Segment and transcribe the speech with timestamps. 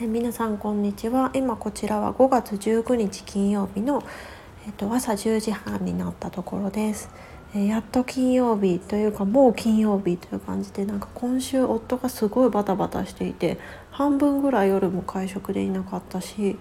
[0.00, 1.30] え皆さんこんにちは。
[1.34, 4.02] 今こちらは5月19日金曜日の、
[4.66, 7.08] えっと、朝10時半になったところです、
[7.54, 13.60] えやっと金曜日というかもう金曜日という感じでなんか今週夫がすごいバタバタしていて
[13.94, 16.56] 半分ぐらい夜も会食でいなかったし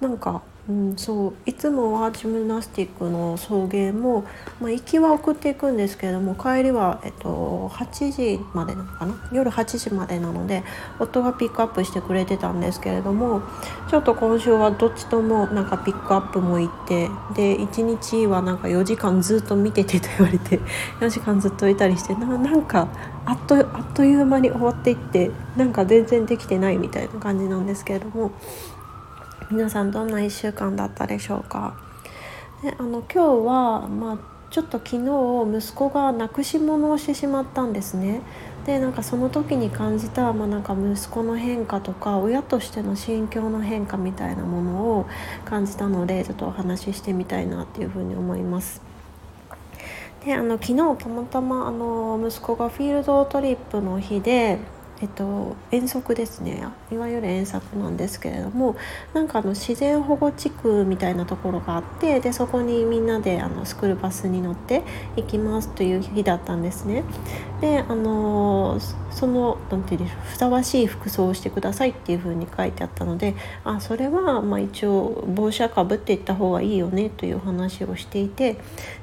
[0.00, 4.24] なんかうん、そういつもはジムナスティックの送迎も、
[4.62, 9.14] まあ、行きは送っていくんですけれども帰りは、えっと、8時までなのかな？
[9.30, 10.62] 夜8時までなので
[10.98, 13.42] 夫がピックアップしてくれてたんですけれども
[13.90, 20.60] ちょっと今週はどっちともなんかピックアップも行ってで1日はなんか4時間ずっと見ててと言われて
[21.00, 22.88] 4時間ずっといたりしてななんか
[23.26, 28.32] あっとあっという間に終わっていってなんか全然できてないみたいな感じなんですけれども。
[29.50, 31.76] 皆さんどんな1週間だったでしょうか？
[32.62, 34.18] であの今日は、まあ、
[34.50, 38.22] ちょっと昨日息子がなくし物をしてしまったんですね
[38.64, 45.06] でなんかその時に感じた、まあ、なんか息子の変化とか親としての心境の変化みたいなものを
[45.44, 48.82] 感じたのでちょっとお話ししてみたいなっていうふうに思います。
[50.24, 54.58] であの昨日たまたまあの息子がフィールドトリップの日で
[55.00, 58.76] えっと、遠足ですねいわゆる遠足なんですけれども
[59.12, 64.82] なんかあの自然保護地区みたいなところがあってでそこにみんなであのスクールバスに乗って
[65.16, 67.02] 行きますという日だったんですね。
[67.60, 68.78] であの
[69.10, 73.34] その何て言うんでしょうふさわしい服装をしてくださいっていう風に書いてあったので
[73.64, 78.56] あそれはまあ一応帽子はかぶっていった方がいいよねという話をしていて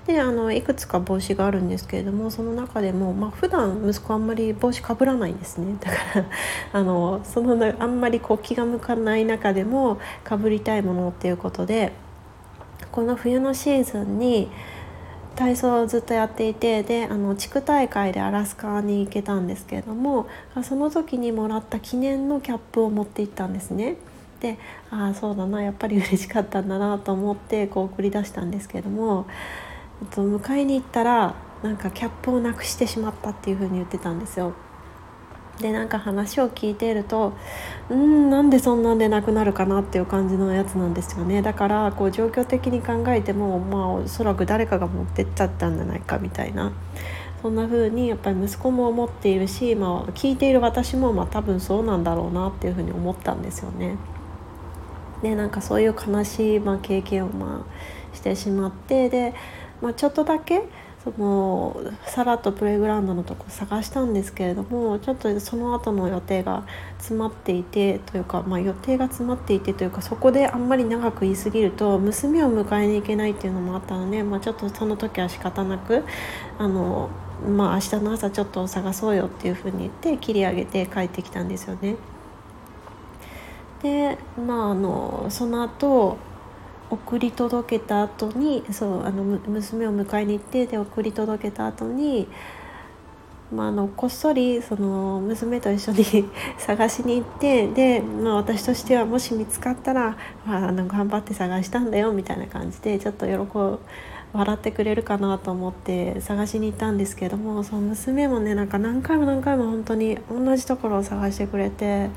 [0.08, 5.76] であのいくつか帽子があるんですけれどもその中でも、まあ普段息子あんまり帽子かぶらないんですね。
[5.80, 6.26] だから
[6.74, 11.92] あのそのあんまりこう気が向かない中でもかぶりたいものっていうことで
[12.92, 14.50] この冬のシーズンに
[15.36, 20.28] 体操をずっとやっていてであの地区大会でアラスカに行けたんですけれども
[20.64, 23.96] その時にもらった記念のキャップを持って行ったんですね。
[24.42, 24.58] で
[24.90, 29.28] ああそうだなやっぱり嬉しかったんだなと思ってこう送り出したんですけれども、
[30.10, 34.54] と、迎えに行ったらなんかキャップをなくしてしまったっていうふうに言ってたんですよ。
[35.60, 37.34] でなんか話を聞いていると
[37.90, 46.72] うんなんでそんなんでなくなるかなっていう感じのやつなんですよねだからこう状況的に考えてもまあおそらく誰かが持ってっちゃったんじゃないかみたいな
[47.42, 53.98] そんな風にやっぱり息子も思っているし、まあ、聞いている私もまあ多分そうなんだろうなっていう風に思ったんですよね。
[55.24, 59.34] でなんかそういう悲しい、まあ、経験をまあしてしまってで、
[59.82, 60.64] まあ、ちょっとだけ
[61.04, 66.64] そのさらっとプレイグラウンドのとこ探したんですけれどもちょっとその後の予定が
[67.00, 76.04] 詰まっていてというか、まあ、予定が詰まっていてというかそこであんまり長く言い過ぎると娘を迎えに行けないっていうのもあったので、まあ、ちょっとその時は仕方なく
[76.60, 77.10] あの、
[77.48, 81.96] まあ、明日の朝ちょっと探そうよっていうふうに言って切り上げて帰ってきたんですよね。
[83.82, 86.18] でまああのその後
[86.92, 92.28] 送り届けた後にそうあの娘を迎えに行ってで送り届けた後に、
[93.50, 96.06] まあ、あのこっそりその娘と一緒に
[96.60, 103.80] 探しに行ってで、まあ、私としてはもし見つかったら、まあ、あの頑張って探したんだよみたいな感じでちょっと喜ぶ
[104.34, 112.10] 笑ってくれるかなと思って探しに行ったんですけどもその娘もねなんか何回も何回も本当に同じところを探してくれて。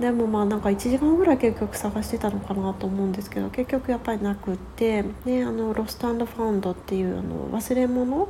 [0.00, 8.28] でもまあなんか1時間ぐらい結局探してたのかなと思うんですけど結局やっぱりなくってであのロストファウンドっていうあの忘れ物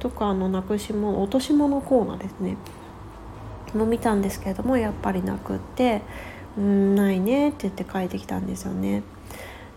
[0.00, 2.56] とかのなくし物落とし物コーナーですね
[3.74, 6.02] も見たんですけれどもやっぱりなくって
[6.58, 9.02] 「うんないね」って言って帰ってきたんですよね。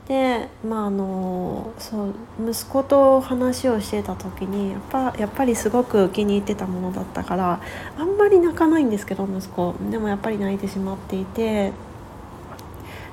[0.07, 2.13] でまああのそう
[2.49, 7.59] 息子と話をしてた時にやっぱやっぱりすごく気に入ってたものだったから
[7.97, 11.73] あんまり泣かないんですけど息子でもやっぱり泣いてしまっていて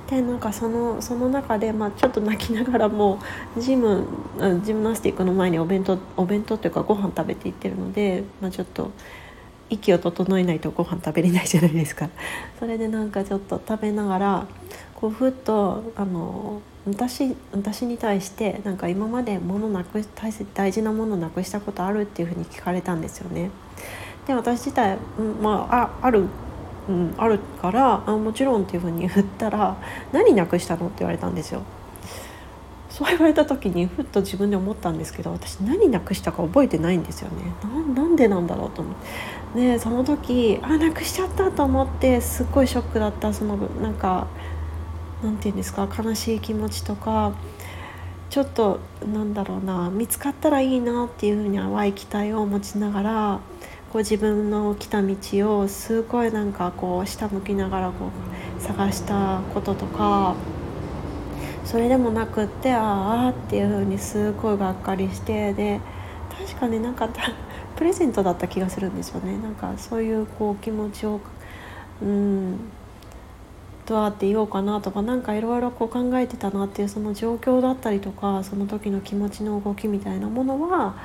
[0.08, 3.18] でなんかそのその中で、まあ、ちょっと泣きながらも
[3.58, 4.06] ジム
[4.62, 8.90] ジムナスティックの前にお弁当お弁当というかご飯食べていってるので、まあ、ちょっと
[9.70, 12.10] 息を整えないとご飯食べれないじゃないですか。
[12.58, 14.46] それでなんかちょっと食べながら
[14.94, 23.50] こうふっとあの私私に対してなんか今まで物なく大切大事なものなくしたことあるっていうふうに聞かれたんですよね。
[24.26, 26.26] で私自体、うんまあ、あある
[26.88, 29.76] うん、あるからあもちろんっていうふうに言ったら
[30.12, 31.62] 「何なくしたの?」って言われたんですよ。
[32.90, 37.52] そう言われた時にふっと自分で思ったんですけど私何なくしたか覚えてないんですよね
[37.92, 38.94] なんでなんだろうと思っ
[39.56, 44.28] てでその時あなくしちゃったと思ってすっごいショックだったそのなんか
[45.24, 47.32] なんて言うんですか悲しい気持ちとか
[48.28, 53.40] ちょっとなんだろうな見つかったらいいなっていうふうに淡い期待を持ちながら
[53.90, 55.16] こう自分の来た道
[55.60, 58.10] をすごいなんかこう下向きながらこ
[58.58, 60.34] う探したこととか
[61.64, 65.80] それでもなくってああっていう風にすごいがっかりしてで
[66.38, 67.08] 確かになんか
[67.76, 69.38] プレゼントだった気がするんですよね。
[69.38, 71.20] なんかそういうこう気持ちを
[72.02, 72.58] うん
[73.86, 80.96] どうやって言おうかなとか何かいろいろ考えてたなっていうその状況だったりとかその時の気持ちの動きみたいなものは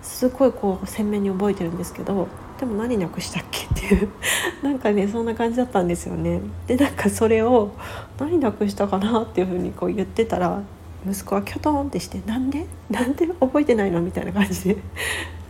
[0.00, 4.08] すごいこう鮮明に覚えてるんですけどでも何なくしたっけっていう
[4.64, 6.40] なんかねそんな感じだったんですよね。
[6.66, 7.72] でなんかそれを
[8.18, 10.62] 何なくしたかなっていうふうにこう言ってたら
[11.06, 12.66] 息子はキョトンってして「なんで？
[12.88, 13.26] なんで？
[13.26, 14.76] 覚えてないの?」みたいな感じで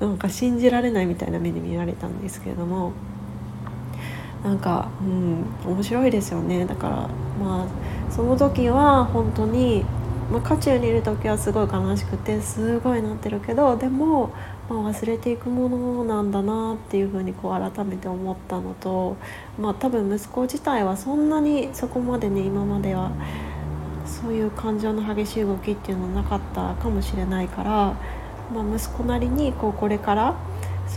[0.01, 2.93] なんか信じられないみたいな目で見られたんですけれども。
[4.43, 6.67] なんかうん面白いですよね。
[6.67, 6.97] だから
[7.43, 7.67] まあ
[8.11, 9.85] その時は本当に
[10.33, 14.29] まあ、渦中にいる時はすごい悲しくてすごいなってるけどでも、
[14.71, 19.19] まあ、忘れていくものなんだなっていうふうにこう改めて思ったのと、
[19.59, 23.13] まあ、多分息子自体はそんなにそこまでね今までは
[24.07, 27.95] そういう感情の激しい動きっていうのはなかったかもしれないから、
[28.55, 30.35] まあ、息子なりにこうこれから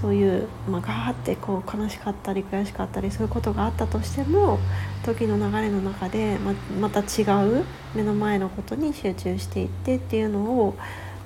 [0.02, 4.60] そういう、まあ、ガーってこう悲しかったり悔しかったりそういうことがあったとしても
[5.06, 7.64] 時の流れの中でままた違う
[7.96, 10.76] 目の前のことに集中していってっていうのを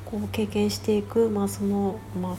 [0.06, 2.36] こう経験していく、まあそのまあ、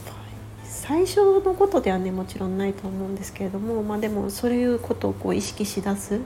[0.63, 6.19] 最初のことではねもちろんないと思うんですけれども、まあ、でもそういうことをこう意識しだす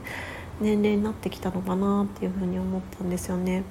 [0.60, 3.62] 年齢になってきたのかなっていうふうに思ったんですよね。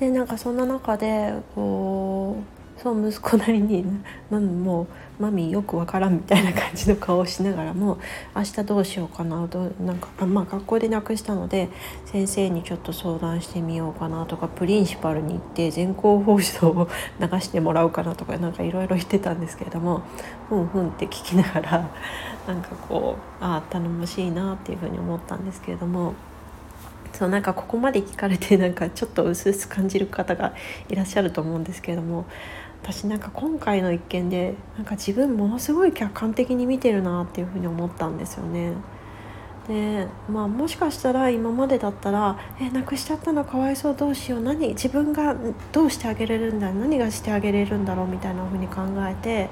[0.00, 3.84] でなんかそんな中でこうそう息子なりに
[4.30, 7.98] なんもうマミよくわからんみたいな感じの顔をしながらも
[8.34, 11.70] 明日どうしようかなどなんかあまあ学校でなくしたので
[12.04, 16.88] 先生にちょっと相談してみようかなとかプリンシパルに行って全校放送を
[17.18, 20.02] 流してもらおうかなとかなんかいろいろ言ってたんですけれども
[20.48, 21.90] ふんふんって聞きながら
[22.46, 26.14] なんかこうああ頼もしいなっていうふうに思ったんですけれども。
[27.12, 30.52] そうなんかここまで聞かれてなんかちょっと薄々感じる方が
[30.90, 32.26] いらっしゃると思うんですけれども
[32.88, 38.74] 私なんか今回の一件でなんか自分ものすごい客観的に見てるなっていうふうに思ったんですよね。
[39.66, 45.34] でまあ、もしかしたら今までだったら「えなくしちゃったのかわいそうどうしよう何自分が
[45.72, 49.50] どうしてあげれるんだ何がしてあげれるんだろう」みたいなふうに考えて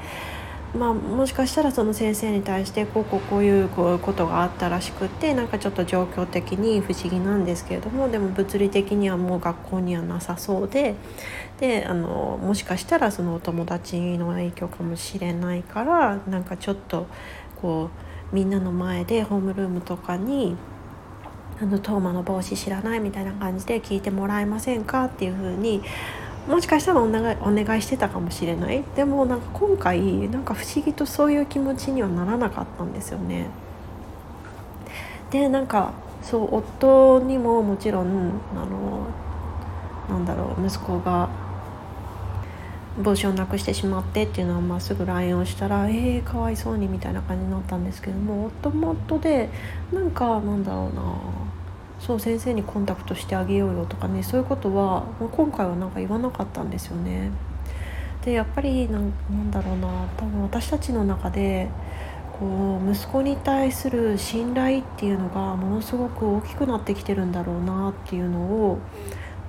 [0.79, 10.97] まあ、もしかしたらその先生に対してこうこうこういうことがあったらしくてなんかちょっと状況的に不思議なんですけれどもでも物理的にはもう学校にはなさそうで
[11.61, 17.07] であのもしかしたらそのお友達の影響かもしれないからなんかちょっと
[17.63, 17.91] こ
[18.33, 20.57] うみんなの前でホームルームとかに
[21.61, 25.83] あのトーマの帽子知らないみたいな感じで聞いてもらえませんかっていうふうに
[26.49, 33.47] もしかしたらお願いお願いしてたかもしれないでもなんか今回なんか不思議とそういう気持ちにはならなかったんですよね。
[35.31, 39.07] でなんかそう夫にももちろんあの
[40.09, 41.29] なんだろう息子が
[43.03, 49.49] 帽子をなくしてしまってっていうのはまあすぐ LINE をしたら「えー、かわいそうに」みたいな感じになったんですけども夫も夫で
[49.93, 51.03] なんかなんだろうな
[52.05, 57.31] そう先生にコンタクトしてあげようよとかねそういうことは今回はなんか言わなかったんですよね。
[58.23, 61.71] でやっぱりなんなんだろうな多分私たちの中で
[62.39, 68.79] こう息子に対する信頼っていうのがものすごく大きくなってきてるんだろうなっていうのを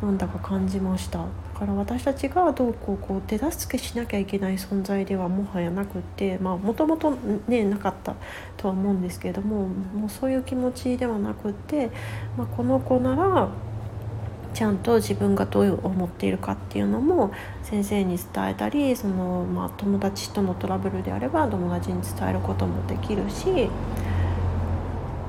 [0.01, 1.19] なんだか感じました。
[1.19, 7.11] だから私たちがどうこうこう手助けしなきゃいけない存在ではもはやなくってまあもともと
[7.47, 8.15] ねなかった
[8.57, 11.91] とは思うんですけれどももうそういう気持ちではなくって、
[12.37, 13.47] まあ、この子なら
[14.53, 17.31] ちゃんと自分がどう思っているかっていうのも
[17.63, 23.69] 先生に伝えたりその、まあ、友達とのトラブルであれば友達に伝えることもできるし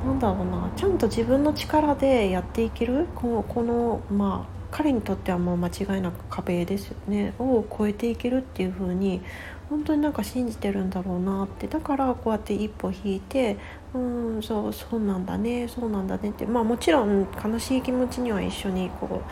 [0.05, 7.33] なんだろうなちゃんと自分の力でやっていけるこのこのまあ彼にとってはもう間違いなく壁ですよね。
[7.39, 9.23] を超えていけるっていう風に
[9.71, 11.67] 本当になんか信じてるんだろうなって。
[11.67, 13.57] だからこうやって一歩引いて
[13.95, 16.45] うんそうそうなんだねそうなんだねって。
[16.45, 19.23] まあもちろん悲しい気持ちには一緒にこ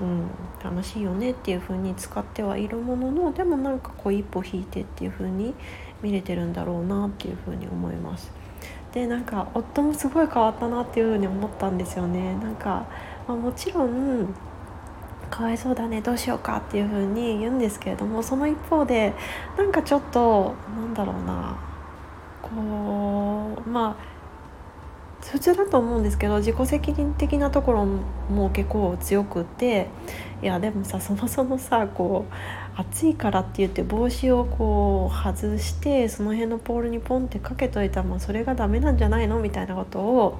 [0.00, 0.28] う、うん、
[0.60, 5.54] 楽しいよねっていう風に使ってはいるもののでもなんかこう一歩引いてっていう風に
[6.02, 8.32] 見れてるんだろうなっていう風に思います。
[8.92, 12.34] でなんか夫もすごい変わったなっていうふうに思ったんですよね。
[12.42, 12.88] なんか、
[13.28, 14.34] まあ、もちろん
[15.30, 19.14] かわいそうだねどうしようかっていうふうに言うんですけれどもその一方で
[19.56, 21.58] なんかちょっとなんだろうな
[22.42, 24.10] こうまあ
[25.22, 29.88] 普通だと思うんですけど自己責任的なところも結構強くて
[30.42, 40.38] いやでもさそもそもさこう暑いからって言って帽子をこう外してその辺のポールにポンってかけといたら、まあ、それがダメなんじゃないのみたいなことを、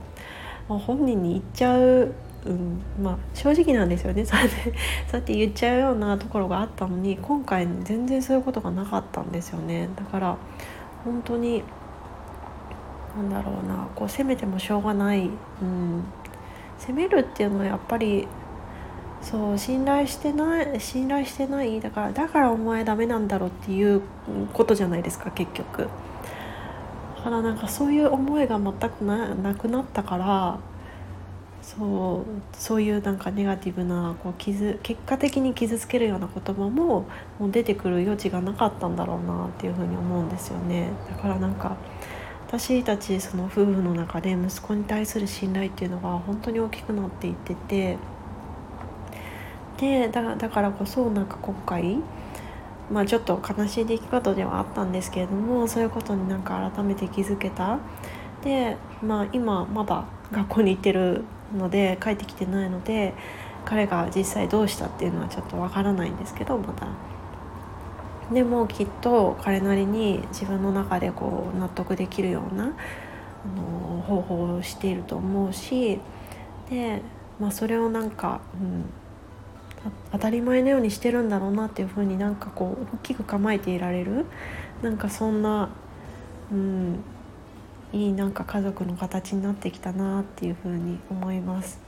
[0.69, 2.15] ま、本人に言っちゃう、
[2.47, 4.25] うんまあ、正直なんですよね。
[4.25, 9.91] そうやって言っちゃうようなところがあったのに今回全然そういうことがなかったんですよね。
[9.95, 10.37] だから
[11.05, 11.63] 本当に
[13.17, 15.29] なんだろうなこう責めてもしょうがない、
[15.63, 16.05] うん、
[16.79, 18.27] 責めるっていうのはやっぱり
[19.21, 21.79] そう信頼してない信頼してない。
[21.81, 24.01] だからだからお前ダメなんだろうっていう
[24.55, 25.89] ことじゃないですか結局。
[27.17, 30.59] だからなんかそういう思いが全くなくなったから
[31.63, 37.07] そうそういうなんかネガティブなこう傷結果的に傷つけるような言葉も
[37.39, 40.89] もう出てくる余地がなかったんだろうなっていうふうに思うんですよね。
[41.09, 41.77] だからなんか
[42.49, 47.99] 私たちその夫婦の中で息子に対する信頼っていうのが本当に大きくなっていってて
[49.79, 51.99] でだだからこそなんか今回
[52.91, 57.79] まあちょっと悲しい出来事ではあったんですけれどもそういうことになんか改めて気づけた。
[58.43, 61.25] でまあ今まだ学校に行ってる
[61.57, 63.15] ので帰ってきてないので
[63.65, 66.89] 彼が実際どうしたっていうのはちょっとわからないんですけどまだ
[68.33, 72.73] でもきっと彼なりに自分の中でこう納得できるような
[73.45, 75.99] あの方法をしていると思うし
[76.69, 77.03] で、
[77.41, 78.85] まあ、それをなんか、うん、
[80.13, 84.27] 当たり前のようにしてるんだろうなっていうふうになんかこう大きく構えていられる
[84.83, 85.71] なんかそんな、
[86.53, 87.01] うん、
[87.93, 91.79] いいなんか家族の形になってきたなっていうふうに思います。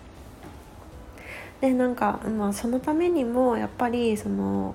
[1.60, 4.74] でなんか、まあ、そのためにもやっぱりその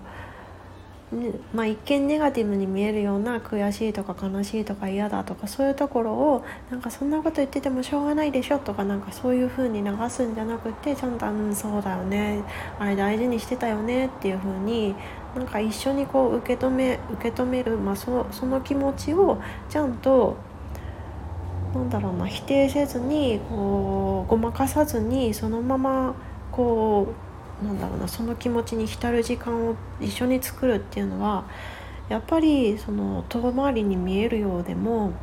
[1.12, 12.44] ねまあ、一見ネガティブに見えるような悔しいとか悲しいとか嫌だとかそういうところをなんかそんなこと言っててもしょうがないでしょとかなんかそういう風に流すんじゃなくてちゃんと「うんそうだよね
[12.78, 14.96] あれ大事にしてたよね」っていう風に
[15.34, 19.38] なんか一緒にこう受け止め受け止める、まあ、そその気持ちを
[19.70, 20.36] ちゃんと
[21.78, 26.16] なんだろうな否定せずにこうごまかさずにそのまま
[26.52, 27.14] こ
[27.62, 31.46] うなんだろうなその気持ちに浸る時間を一緒に作るっていうのは
[32.10, 35.14] やっぱりその遠回りに見えるようでも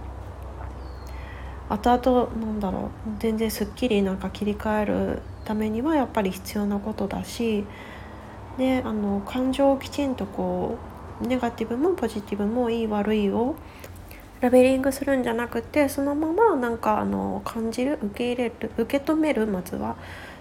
[1.68, 7.64] 後々なんだろう全然すっきりなんか切り替えるためにはやっぱり必要なことだし
[8.58, 10.78] であの感情をきちんとこ
[11.22, 13.54] うネガティブもポジティブもいい悪いを
[14.44, 19.96] ラベリングするんじゃなくてそのままなんかあの感じる受け入れる受け止めるまずは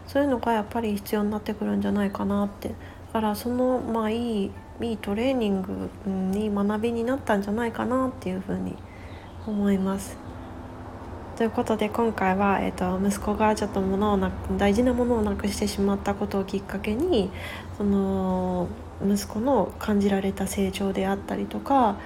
[0.08, 2.76] そういうのがやっぱり必要になってくるんじゃないかなってだ
[3.14, 8.76] からそのまあいいいいトレーニング、うん、いい学びになったんじゃないかなっていうふうに
[9.48, 10.18] 思います。
[11.38, 17.32] ということで今回は、えーと、息子がちょっと物をな大事なものをなくしてしまったことをきっかけに
[17.78, 18.68] その
[19.02, 21.98] 息子の感じられた成長であったりとか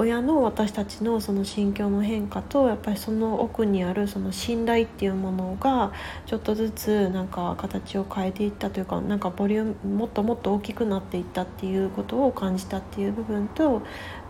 [0.00, 5.92] 親の私たちのその心境の変化とやっぱりその奥にあるその信頼っていうものが
[6.24, 13.82] ちょっとずつなんか形を変えていったというかなんかボリュームもっともっと大きくなっていったっていうことを感じたっていう部分と、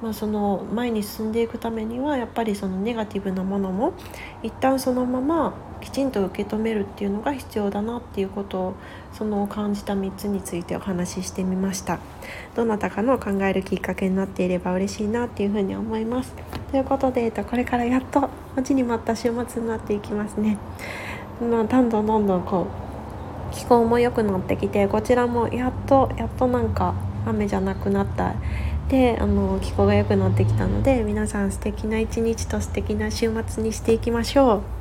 [0.03, 3.93] まあ、その前に進んでいくためにはやっぱりそのネガティブなものも
[4.43, 8.75] 一旦そのままきちんと受け止めるっていうのが必要だなっていうことを
[9.13, 11.99] その感じた3つについてお話ししてみました。
[12.55, 16.35] どなたかの考えるきっかけになっていれば嬉しいなっていうふうに思います。
[16.71, 20.59] ということで、えっと、これからやっと待ちに待った週末になっていきますね。
[21.41, 22.67] まあどんどんどんどんこ
[23.51, 26.95] う気候も良くなってきてこちらもやっとやっとなんか
[27.27, 28.35] 雨じゃなくなった
[28.91, 34.80] であの気候が良くなってきたので皆さん素敵な一日と素敵な週末にしていきましょう。